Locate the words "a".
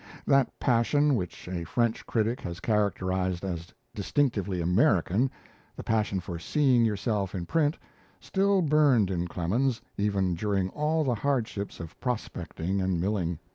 1.47-1.63